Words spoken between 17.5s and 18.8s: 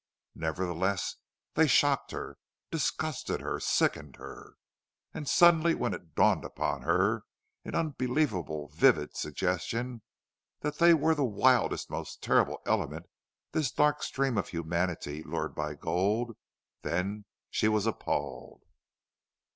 she was appalled.